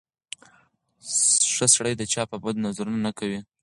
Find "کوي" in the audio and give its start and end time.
3.19-3.39